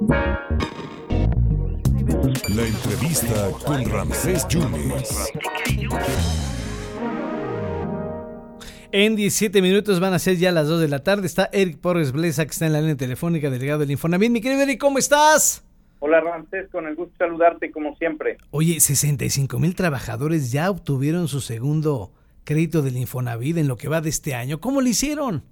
[0.00, 0.14] La
[2.64, 5.32] entrevista con Ramsés Yunes.
[8.92, 11.26] En 17 minutos van a ser ya las 2 de la tarde.
[11.26, 14.30] Está Eric Porres Blesa, que está en la línea telefónica, delegado del Infonavit.
[14.30, 15.64] Mi querido Eric, ¿cómo estás?
[15.98, 18.38] Hola Ramsés, con el gusto de saludarte como siempre.
[18.52, 22.12] Oye, 65 mil trabajadores ya obtuvieron su segundo
[22.44, 24.60] crédito del Infonavit en lo que va de este año.
[24.60, 25.42] ¿Cómo lo hicieron?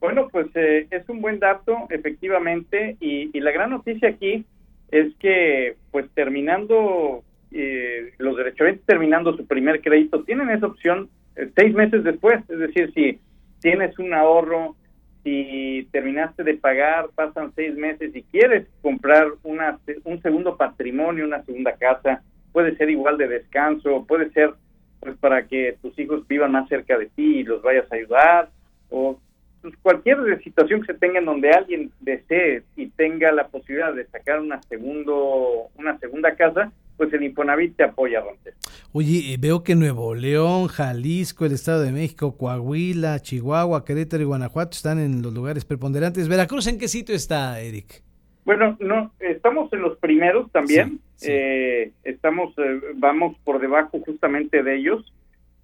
[0.00, 4.46] Bueno, pues eh, es un buen dato, efectivamente, y, y, la gran noticia aquí
[4.90, 7.22] es que, pues terminando,
[7.52, 12.58] eh, los derechohabientes terminando su primer crédito, tienen esa opción eh, seis meses después, es
[12.58, 13.20] decir, si
[13.60, 14.74] tienes un ahorro,
[15.22, 21.44] si terminaste de pagar, pasan seis meses y quieres comprar una, un segundo patrimonio, una
[21.44, 22.22] segunda casa,
[22.52, 24.54] puede ser igual de descanso, puede ser
[25.00, 28.50] pues para que tus hijos vivan más cerca de ti y los vayas a ayudar,
[28.90, 29.18] o
[29.62, 34.06] pues, cualquier situación que se tenga en donde alguien desee y tenga la posibilidad de
[34.06, 38.54] sacar una segundo una segunda casa, pues el Infonavit te apoya, Rontes.
[38.92, 44.72] Oye, veo que Nuevo León, Jalisco, el Estado de México, Coahuila, Chihuahua, Querétaro y Guanajuato
[44.72, 46.28] están en los lugares preponderantes.
[46.28, 48.02] ¿Veracruz en qué sitio está, Eric?
[48.44, 51.00] Bueno, no, estamos en los primeros también.
[51.22, 55.12] Eh, estamos, eh, vamos por debajo justamente de ellos,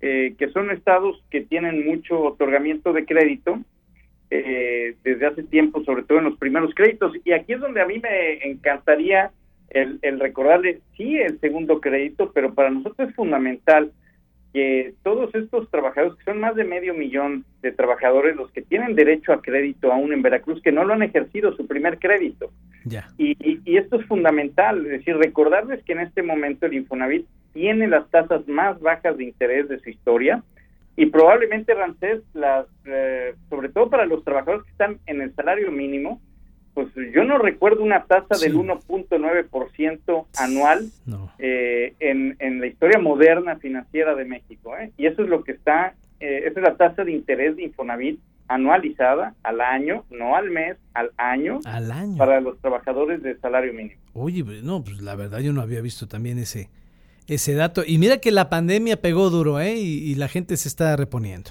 [0.01, 3.59] eh, que son estados que tienen mucho otorgamiento de crédito
[4.29, 7.13] desde hace tiempo, sobre todo en los primeros créditos.
[7.25, 9.31] Y aquí es donde a mí me encantaría
[9.71, 13.93] el, el recordarle, sí, el segundo crédito, pero para nosotros es fundamental
[14.53, 18.95] que todos estos trabajadores, que son más de medio millón de trabajadores, los que tienen
[18.95, 22.51] derecho a crédito aún en Veracruz, que no lo han ejercido su primer crédito.
[22.87, 23.07] Ya.
[23.19, 27.87] Y, y, esto es fundamental, es decir, recordarles que en este momento el Infonavit tiene
[27.87, 30.43] las tasas más bajas de interés de su historia
[30.97, 35.71] y probablemente, Rancés, las, eh, sobre todo para los trabajadores que están en el salario
[35.71, 36.21] mínimo,
[36.77, 40.91] pues yo no recuerdo una tasa del 1.9% anual
[41.39, 44.77] eh, en, en, la historia moderna financiera de México.
[44.77, 44.93] ¿eh?
[44.99, 48.21] Y eso es lo que está, eh, esa es la tasa de interés de Infonavit
[48.49, 52.19] anualizada al año, no al mes, al año, al año.
[52.19, 54.01] para los trabajadores de salario mínimo.
[54.13, 56.69] Oye, pues, no, pues la verdad yo no había visto también ese,
[57.29, 57.83] ese dato.
[57.87, 59.77] Y mira que la pandemia pegó duro, ¿eh?
[59.77, 61.51] Y, la gente se está reponiendo.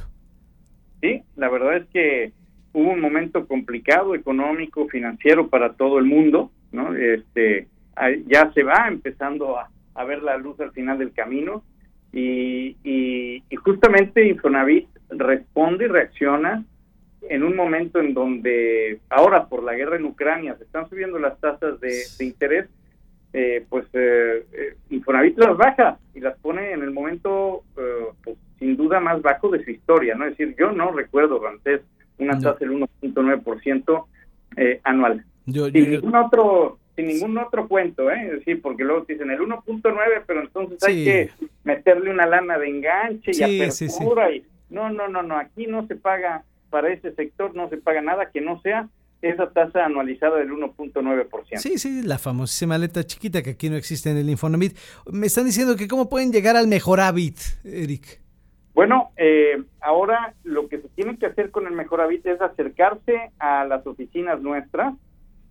[1.01, 2.33] Sí, la verdad es que
[2.73, 6.95] hubo un momento complicado económico, financiero para todo el mundo, ¿no?
[6.95, 7.67] Este,
[8.27, 9.69] ya se va empezando a,
[10.05, 11.63] ver la luz al final del camino
[12.11, 16.63] y, y, justamente Infonavit responde y reacciona
[17.29, 21.39] en un momento en donde ahora por la guerra en Ucrania se están subiendo las
[21.39, 22.67] tasas de interés,
[23.37, 28.37] eh, pues eh, eh, Infonavit las baja y las pone en el momento eh, pues,
[28.59, 30.23] sin duda más bajo de su historia, ¿no?
[30.25, 31.81] Es decir, yo no recuerdo, Rantés,
[32.17, 34.05] una tasa del 1.9%
[34.55, 35.25] eh, anual.
[35.47, 38.29] Yo, sin yo, ningún otro sin ningún otro cuento, ¿eh?
[38.35, 41.03] Decir, porque luego te dicen el 1.9, pero entonces hay Sí.
[41.03, 41.29] que
[41.65, 44.47] meterle una lana de enganche y Sí, apertura sí, sí.
[44.69, 48.01] y no, no, no, no, aquí no se paga para ese sector no se paga
[48.01, 48.87] nada que no sea
[49.29, 51.57] esa tasa anualizada del 1.9%.
[51.57, 54.77] Sí, sí, la famosísima letra chiquita que aquí no existe en el Infonavit.
[55.11, 58.25] Me están diciendo que cómo pueden llegar al mejor hábit, Eric.
[58.75, 63.31] Bueno, eh, ahora lo que se tiene que hacer con el Mejor Habit es acercarse
[63.39, 64.93] a las oficinas nuestras.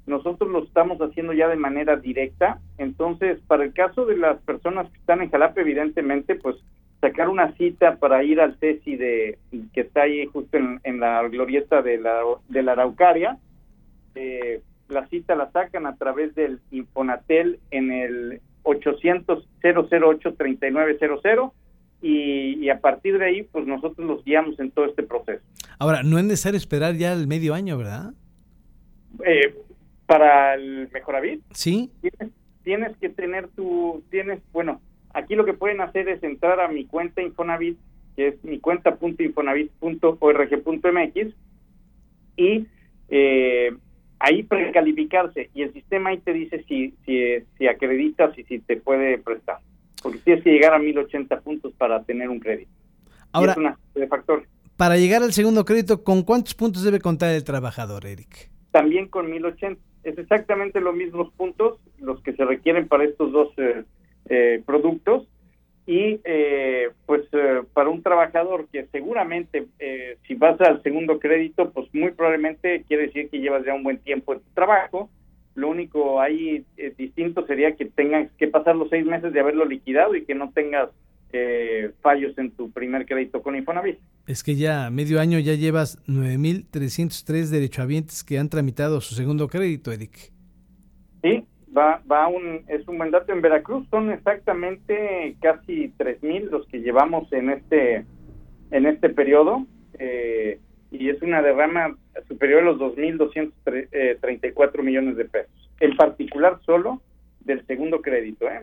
[0.06, 2.61] Nosotros lo estamos haciendo ya de manera directa.
[2.77, 6.56] Entonces, para el caso de las personas que están en Jalapa, evidentemente, pues
[7.01, 9.39] sacar una cita para ir al CESI de,
[9.73, 12.21] que está ahí justo en, en la glorieta de la,
[12.51, 13.39] de la Araucaria.
[14.14, 21.50] Eh, la cita la sacan a través del Infonatel en el 800 008 3900
[22.02, 25.42] y, y a partir de ahí, pues nosotros los guiamos en todo este proceso.
[25.78, 28.12] Ahora, no es necesario esperar ya el medio año, ¿verdad?
[29.25, 29.54] Eh,
[30.06, 31.91] para el Mejoravit, Sí.
[32.02, 32.31] tienes,
[32.62, 34.82] tienes que tener tu, tienes, bueno,
[35.14, 37.78] aquí lo que pueden hacer es entrar a mi cuenta Infonavit,
[38.16, 41.34] que es mi cuenta.infonavit.org.mx
[42.36, 42.66] y
[43.08, 43.75] eh,
[44.19, 47.20] ahí precalificarse y el sistema ahí te dice si, si,
[47.58, 49.58] si acreditas y si te puede prestar.
[50.02, 52.70] Porque tienes que llegar a 1080 puntos para tener un crédito.
[53.32, 54.49] Ahora, es una serie de factores.
[54.76, 58.55] para llegar al segundo crédito, ¿con cuántos puntos debe contar el trabajador, Eric?
[58.75, 59.81] también con 1080.
[60.02, 63.84] Es exactamente los mismos puntos los que se requieren para estos dos eh,
[64.28, 65.28] eh, productos.
[65.86, 71.70] Y eh, pues eh, para un trabajador que seguramente eh, si vas al segundo crédito,
[71.72, 75.10] pues muy probablemente quiere decir que llevas ya un buen tiempo en tu trabajo.
[75.54, 79.64] Lo único ahí eh, distinto sería que tengas que pasar los seis meses de haberlo
[79.64, 80.88] liquidado y que no tengas
[81.32, 83.98] eh, fallos en tu primer crédito con Infonavit.
[84.26, 89.92] Es que ya medio año ya llevas 9.303 derechohabientes que han tramitado su segundo crédito,
[89.92, 90.32] Eric.
[91.76, 93.32] Va, va un, es un buen dato.
[93.32, 98.05] En Veracruz son exactamente casi 3.000 los que llevamos en este,
[98.71, 99.67] en este periodo.
[99.99, 100.61] Eh,
[100.91, 101.97] y es una derrama
[102.29, 105.71] superior a los 2.234 millones de pesos.
[105.81, 107.03] En particular solo
[107.41, 108.47] del segundo crédito.
[108.47, 108.61] ¿eh?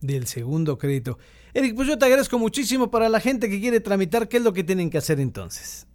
[0.00, 1.18] Del segundo crédito.
[1.52, 4.52] Eric, pues yo te agradezco muchísimo para la gente que quiere tramitar, ¿qué es lo
[4.52, 5.88] que tienen que hacer entonces?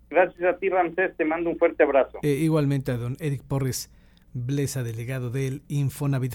[0.10, 1.16] Gracias a ti, Ramsés.
[1.18, 2.20] Te mando un fuerte abrazo.
[2.24, 3.92] Eh, igualmente a don Eric Porres
[4.34, 6.34] Blesa, delegado del Infonavit.